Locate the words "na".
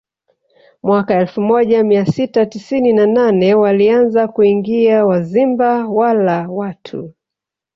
2.93-3.05